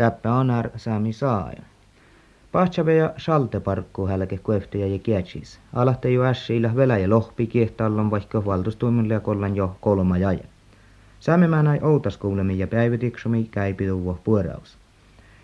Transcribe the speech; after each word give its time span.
Täppä 0.00 0.32
on 0.32 0.50
är 0.50 0.70
saami 0.76 1.12
saaja. 1.12 1.62
Pahtsave 2.52 2.94
ja 2.94 3.14
salteparkku 3.16 4.06
hälke 4.06 4.38
kuefteja 4.38 4.86
ja 4.86 4.98
kietsis. 4.98 5.60
Alahte 5.72 6.10
jo 6.10 6.24
ässiillä 6.24 6.76
velä 6.76 6.98
ja 6.98 7.10
lohpi 7.10 7.46
kiehtallon 7.46 8.10
vaikka 8.10 8.44
valtustuimille 8.44 9.14
ja 9.14 9.20
kollan 9.20 9.56
jo 9.56 9.76
kolma 9.80 10.18
jaja. 10.18 10.44
Saamme 11.20 11.62
näin 11.62 11.84
outaskuulemi 11.84 12.58
ja 12.58 12.66
päivitiksumi 12.66 13.48
käipiduvo 13.50 14.18
puoraus. 14.24 14.78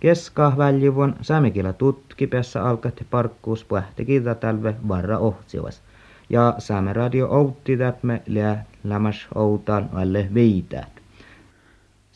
Keska 0.00 0.52
väljivon 0.56 1.16
saamekilla 1.20 1.72
tutkipässä 1.72 2.64
alkatti 2.64 3.06
parkkuus 3.10 3.64
pähtikilta 3.64 4.34
talve 4.34 4.74
varra 4.88 5.18
ohtsivas. 5.18 5.82
Ja 6.30 6.54
saame 6.58 6.92
radio 6.92 7.28
outti 7.28 7.76
täpme 7.76 8.22
lää 8.26 8.64
lämäs 8.84 9.28
outaan 9.34 9.90
alle 9.92 10.28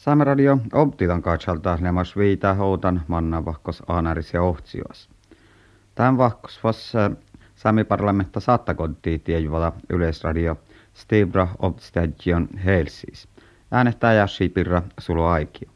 viität. 0.06 0.26
radio 0.26 0.58
optitan 0.72 1.22
katsalta 1.22 1.78
lämäs 1.80 2.16
viitä 2.16 2.56
outan 2.58 3.02
manna 3.08 3.44
vahkos 3.44 3.82
aanaris 3.88 4.34
ja 4.34 4.42
ohtsioas. 4.42 5.08
Tämän 5.94 6.18
vahkos 6.18 6.64
vas 6.64 6.92
Sami 7.54 7.84
parlamentta 7.84 8.40
saattakotti 8.40 9.18
tiejuvalla 9.18 9.72
yleisradio 9.90 10.56
Stibra 10.94 11.48
Obstagion 11.58 12.48
Helsis. 12.64 13.28
Äänestää 13.70 14.14
Jashi 14.14 14.48
Pirra 14.48 14.82
Sulo 14.98 15.26
Aikio. 15.26 15.70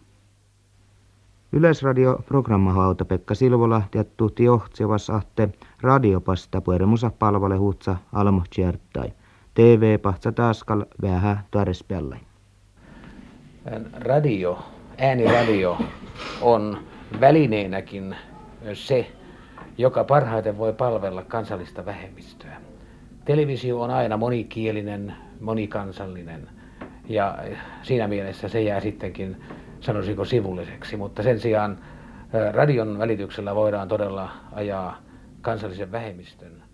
Yleisradio 1.52 2.18
programmahauta 2.26 3.04
Pekka 3.04 3.34
Silvolahti 3.34 3.98
ja 3.98 4.04
tuhti 4.04 4.44
johtsevas 4.44 5.10
ahte 5.10 5.48
radiopasta 5.80 6.60
pueremusa 6.60 7.10
palvale 7.18 7.56
huutsa 7.56 7.96
almohtjertai. 8.12 9.12
TV 9.54 10.00
pahtsa 10.00 10.32
taaskal 10.32 10.84
vähän 11.02 11.44
tarespellai. 11.50 12.27
Radio, 14.00 14.58
ääniradio 14.98 15.78
on 16.40 16.78
välineenäkin 17.20 18.16
se, 18.72 19.06
joka 19.78 20.04
parhaiten 20.04 20.58
voi 20.58 20.72
palvella 20.72 21.22
kansallista 21.22 21.86
vähemmistöä. 21.86 22.56
Televisio 23.24 23.80
on 23.80 23.90
aina 23.90 24.16
monikielinen, 24.16 25.14
monikansallinen 25.40 26.48
ja 27.08 27.38
siinä 27.82 28.08
mielessä 28.08 28.48
se 28.48 28.62
jää 28.62 28.80
sittenkin 28.80 29.36
sanoisinko 29.80 30.24
sivulliseksi, 30.24 30.96
mutta 30.96 31.22
sen 31.22 31.40
sijaan 31.40 31.78
radion 32.52 32.98
välityksellä 32.98 33.54
voidaan 33.54 33.88
todella 33.88 34.30
ajaa 34.52 34.98
kansallisen 35.40 35.92
vähemmistön 35.92 36.67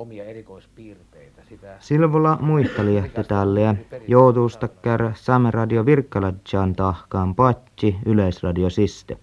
omia 0.00 0.24
erikoispiirteitä. 0.24 1.42
Sitä... 1.48 1.76
Silvola 1.78 2.38
muisteli, 2.40 2.96
että 2.96 3.22
tälle 3.22 3.76
joutuustakkär 4.08 5.10
Saamen 5.14 5.54
radio 5.54 5.86
Virkkaladjan 5.86 6.72
tahkaan 6.76 7.34
patsi 7.34 7.96
yleisradio 8.06 8.70
siste. 8.70 9.18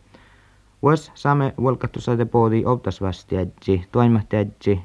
Vuos 0.81 1.11
Same 1.15 1.53
volkattu 1.61 1.99
saite 1.99 2.25
poodi 2.25 2.65
optasvastiäjji, 2.65 3.85
toimahtiäjji, 3.91 4.81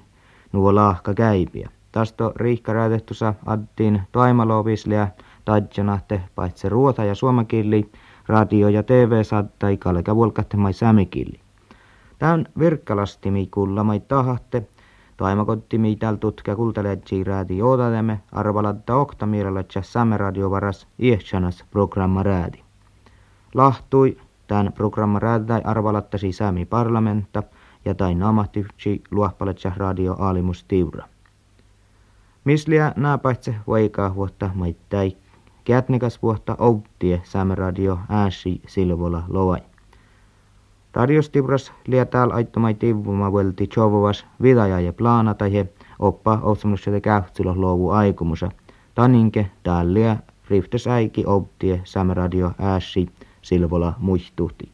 nuo 0.53 0.75
lahka 0.75 1.15
käipiä. 1.15 1.71
Tasto 1.93 2.33
riikka 2.37 2.73
räätettusa 2.73 3.35
adtiin 3.47 4.03
toimalovislia, 4.13 5.09
tajjanahte 5.45 6.21
paitsi 6.35 6.69
ruota 6.69 7.05
ja 7.05 7.15
suomakilli, 7.15 7.91
radio- 8.27 8.69
ja 8.69 8.83
TV-sattai 8.83 9.77
kalka 9.77 10.17
vuolkattemai 10.17 10.73
sämikilli. 10.73 11.41
Tämän 12.19 12.47
virkkalastimi 12.59 13.49
mai 13.85 14.01
tahatte, 14.01 14.63
taimakottimi 15.23 15.97
täl 15.97 16.17
tutka 16.17 16.57
kultaletsi 16.57 17.25
räädi 17.25 17.63
oodademme, 17.63 18.21
arvalatta 18.33 18.97
oktamiiralatsa 18.97 19.83
sämme 19.83 20.17
radiovaras 20.17 20.89
ihtsanas 20.99 21.65
programma 21.71 22.23
räädi. 22.23 22.59
Lahtui 23.55 24.17
tämän 24.47 24.73
programma 24.73 25.19
räädäi 25.19 25.61
arvalattasi 25.65 26.33
sämi 26.33 26.65
parlamenta 26.65 27.43
ja 27.85 27.95
tai 27.95 28.15
namahtiksi 28.15 29.03
luohpaletsa 29.11 29.73
radio 29.77 30.17
aalimus 30.19 30.65
tiura. 30.65 31.07
Misliä 32.45 32.93
naapaitse 32.97 33.55
vaikaa 33.67 34.15
vuotta 34.15 34.51
maittai 34.55 35.17
Kätnikas 35.65 36.23
vuotta 36.23 36.57
outtie 36.59 37.21
Saamen 37.25 37.59
radio 37.59 37.99
ääsi 38.09 38.63
silvola 38.67 39.23
lovai. 39.29 39.63
Radiostibras 40.95 41.73
lietääl 41.87 42.31
aittomai 42.31 42.75
tivuma 42.75 43.33
velti 43.33 43.67
chovovas 43.67 44.27
vidaja 44.43 44.81
ja 44.81 44.93
plaanata 44.93 45.45
he 45.45 45.67
oppa 45.99 46.39
otsamuksete 46.43 47.01
kähtsulo 47.01 47.55
luovu 47.55 47.91
aikumusa. 47.91 48.49
Taninke 48.95 49.47
tälliä 49.63 50.17
riftes 50.51 50.87
äiki 50.87 51.25
outtie 51.27 51.81
Saamen 51.85 52.17
radio 52.17 52.53
ääsi 52.59 53.09
silvola 53.43 53.95
muistuhti. 53.99 54.69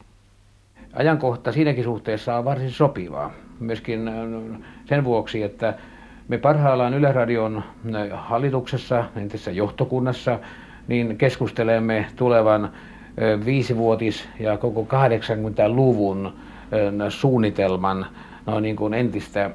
Ajankohta 0.93 1.51
siinäkin 1.51 1.83
suhteessa 1.83 2.37
on 2.37 2.45
varsin 2.45 2.71
sopivaa. 2.71 3.31
Myöskin 3.59 4.07
äh, 4.07 4.59
sen 4.85 5.03
vuoksi, 5.03 5.43
että 5.43 5.73
me 6.27 6.37
parhaillaan 6.37 6.93
Yle-radion 6.93 7.57
äh, 7.57 8.09
hallituksessa, 8.11 9.05
entisessä 9.15 9.51
johtokunnassa, 9.51 10.39
niin 10.87 11.17
keskustelemme 11.17 12.05
tulevan 12.15 12.69
viisivuotis- 13.45 14.27
ja 14.39 14.57
koko 14.57 14.81
80-luvun 14.81 16.33
suunnitelman 17.09 18.05
no 18.45 18.59
niin 18.59 18.75
kuin 18.75 18.93
entistä 18.93 19.51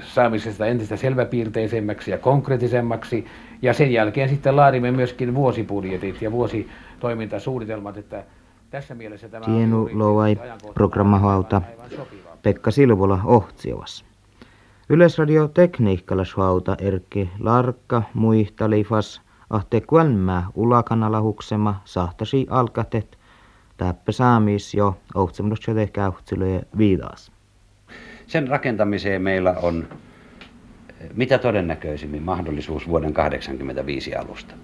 saamisesta 0.00 0.66
entistä 0.66 0.96
selväpiirteisemmäksi 0.96 2.10
ja 2.10 2.18
konkreettisemmaksi. 2.18 3.26
Ja 3.62 3.74
sen 3.74 3.92
jälkeen 3.92 4.28
sitten 4.28 4.56
laadimme 4.56 4.90
myöskin 4.90 5.34
vuosibudjetit 5.34 6.22
ja 6.22 6.32
vuositoimintasuunnitelmat, 6.32 7.96
että 7.96 8.24
tässä 8.70 8.94
mielessä 8.94 9.28
tämä 9.28 9.44
Tienu 9.44 9.90
Lovai 9.92 10.36
programmahauta 10.74 11.62
Pekka 12.42 12.70
Silvola 12.70 13.20
Ohtsiovas. 13.24 14.04
Yleisradio 14.88 15.48
tekniikkalasvauta 15.48 16.76
Erkki 16.80 17.30
Larkka 17.40 18.02
muihtalifas 18.14 19.22
ahte 19.50 19.80
kuelmää 19.80 20.46
ulakanalla 20.54 21.20
huksema 21.22 21.82
sahtasi 21.84 22.46
alkatet 22.50 23.18
täppä 23.76 24.12
saamis 24.12 24.74
jo 24.74 24.98
ohtsemnukselle 25.14 25.86
käyhtsylle 25.86 26.62
viidaas. 26.78 27.32
Sen 28.26 28.48
rakentamiseen 28.48 29.22
meillä 29.22 29.54
on 29.62 29.88
mitä 31.14 31.38
todennäköisimmin 31.38 32.22
mahdollisuus 32.22 32.88
vuoden 32.88 33.14
1985 33.14 34.14
alusta. 34.14 34.54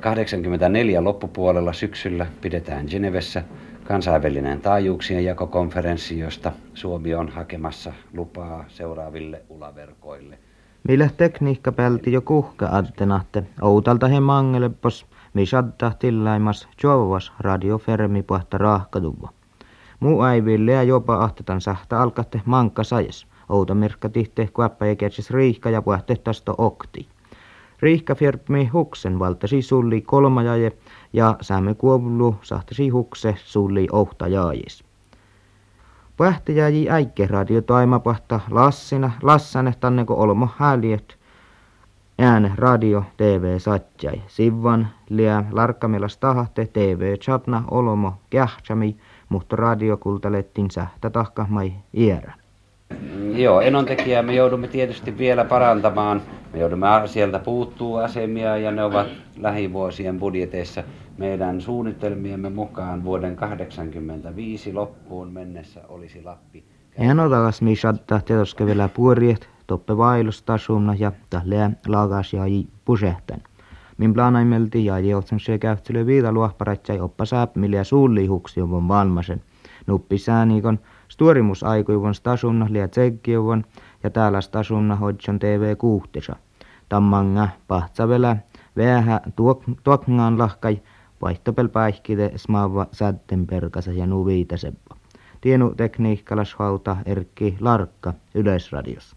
84 0.00 1.04
loppupuolella 1.04 1.72
syksyllä 1.72 2.26
pidetään 2.40 2.86
Genevessä 2.90 3.42
kansainvälinen 3.84 4.60
taajuuksien 4.60 5.24
jakokonferenssi, 5.24 6.18
josta 6.18 6.52
Suomi 6.74 7.14
on 7.14 7.28
hakemassa 7.28 7.92
lupaa 8.12 8.64
seuraaville 8.68 9.42
ulaverkoille– 9.48 10.38
Millä 10.88 11.08
tekniikka 11.16 11.72
pälti 11.72 12.12
jo 12.12 12.20
kuhka 12.20 12.68
adtenahte, 12.72 13.44
outalta 13.62 14.08
he 14.08 14.20
mangelepos, 14.20 15.06
misadda 15.34 15.92
tillaimas 15.98 16.68
jovas 16.82 17.32
radio 17.40 17.78
fermi 17.78 18.22
pahta 18.22 18.58
rahkaduva. 18.58 19.28
Muu 20.00 20.22
äiville 20.22 20.72
ja 20.72 20.82
jopa 20.82 21.24
ahtetan 21.24 21.60
sahta 21.60 22.02
alkatte 22.02 22.42
mankka 22.44 22.84
sajes. 22.84 23.26
Outa 23.48 23.74
mirkka 23.74 24.08
tihte 24.08 24.48
kuappa 24.52 24.86
ja 24.86 24.96
ketsis 24.96 25.30
riihka 25.30 25.70
ja 25.70 25.82
puhte 25.82 26.16
tästä 26.16 26.52
okti. 26.58 27.08
Riihka 27.82 28.14
firmi 28.14 28.66
huksen 28.66 29.18
valtasi 29.18 29.62
sulli 29.62 30.00
kolmajaje 30.00 30.72
ja 31.12 31.36
saamme 31.40 31.74
kuovlu 31.74 32.36
sahtasi 32.42 32.88
hukse 32.88 33.34
sulli 33.44 33.86
ohtajaajis. 33.92 34.84
Pähti 36.20 36.56
jäi 36.56 36.88
äikke 36.88 37.26
radio 37.26 37.62
toimapahta 37.62 38.40
lassina, 38.50 39.10
lassane 39.22 39.74
tanneko 39.80 40.14
olmo 40.14 40.48
häliet. 40.56 41.16
Ään 42.18 42.54
radio 42.56 43.04
TV 43.16 43.58
satjai. 43.58 44.22
Sivvan 44.26 44.88
liä 45.08 45.44
larkkamilas 45.52 46.16
tahte 46.16 46.68
TV 46.72 47.16
chatna 47.16 47.64
olmo 47.70 48.12
kähtsami, 48.30 48.96
mutta 49.28 49.56
radio 49.56 49.96
kultalettin 49.96 50.70
sähtä 50.70 51.10
tahka 51.10 51.46
mai 51.48 51.72
iärä. 51.94 52.34
Joo, 53.34 53.60
enontekijää 53.60 54.22
me 54.22 54.34
joudumme 54.34 54.68
tietysti 54.68 55.18
vielä 55.18 55.44
parantamaan. 55.44 56.22
Me 56.52 56.58
joudumme 56.58 56.86
sieltä 57.06 57.38
puuttuu 57.38 57.96
asemia 57.96 58.56
ja 58.56 58.70
ne 58.70 58.84
ovat 58.84 59.06
lähivuosien 59.36 60.18
budjeteissa 60.18 60.82
meidän 61.18 61.60
suunnitelmiemme 61.60 62.50
mukaan 62.50 63.04
vuoden 63.04 63.36
1985 63.36 64.72
loppuun 64.72 65.32
mennessä 65.32 65.80
olisi 65.88 66.22
Lappi. 66.22 66.64
En 66.96 67.20
otakas 67.20 67.62
misatta 67.62 68.20
tietysti 68.24 68.66
vielä 68.66 68.88
puoriet, 68.88 69.48
toppe 69.66 69.96
vailustasuunna 69.96 70.94
ja 70.98 71.12
tällä 71.30 71.70
lagas 71.86 72.32
ja 72.32 72.42
pusehten. 72.84 73.42
Min 73.98 74.14
planaimelti 74.14 74.84
ja 74.84 74.98
joutsen 74.98 75.40
se 75.40 75.58
käyttely 75.58 76.06
viida 76.06 76.32
luohparatsai 76.32 77.00
oppa 77.00 77.24
saap, 77.24 77.56
millä 77.56 77.84
suullihuksia 77.84 78.64
on 78.64 78.88
valmasen. 78.88 79.42
Nuppi 79.86 80.18
säänikon 81.10 81.20
Stuorimusaikuivon 81.20 82.14
stasunna 82.14 82.66
liä 82.70 82.88
tsekkivon 82.88 83.64
ja 84.02 84.10
täällä 84.10 84.40
stasunna 84.40 84.96
hodjon 84.96 85.38
TV 85.38 85.76
kuuhtisa. 85.76 86.36
Tammanga 86.88 87.48
pahtsavela 87.68 88.36
vähä 88.76 89.20
tuokngaan 89.84 90.38
lahkai 90.38 90.80
vaihtopel 91.22 91.68
päihkide 91.68 92.32
smaava 92.36 92.86
sätten 92.92 93.46
perkasa 93.46 93.92
ja 93.92 94.06
nuviitaseppa. 94.06 94.96
Tienu 95.40 95.74
tekniikkalas 95.74 96.54
hauta 96.54 96.96
Erkki 97.06 97.56
Larkka 97.60 98.14
Yleisradiossa. 98.34 99.16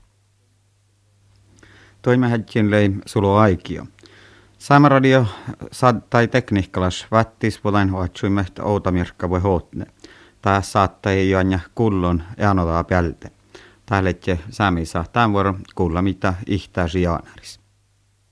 Toimme 2.02 2.30
hätkin 2.30 2.72
lei 2.72 2.92
sulo 3.06 3.36
aikio. 3.36 3.86
Saamaradio 4.58 5.26
tai 6.10 6.28
tekniikkalas 6.28 7.08
vuoden 7.64 7.92
huotsuimme 7.92 8.46
outamirkka 8.62 9.30
voi 9.30 9.40
hootne. 9.40 9.86
Tää 10.44 10.62
saattai 10.62 11.30
joanja 11.30 11.60
kullon 11.76 12.24
eanotaa 12.38 12.84
pälte. 12.84 13.32
Täällä 13.86 14.10
saami 14.50 14.86
saa 14.86 15.06
tämän 15.14 15.34
vuoron 15.34 15.62
kulla 15.76 16.02
mitä 16.02 16.34
ihtää 16.48 16.88
jaanaris. 17.02 17.63